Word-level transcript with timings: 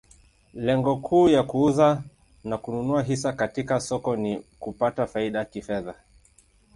Lengo 0.53 0.97
kuu 0.97 1.29
ya 1.29 1.43
kuuza 1.43 2.03
na 2.43 2.57
kununua 2.57 3.03
hisa 3.03 3.33
katika 3.33 3.79
soko 3.79 4.15
ni 4.15 4.43
kupata 4.59 5.07
faida 5.07 5.45
kifedha. 5.45 5.95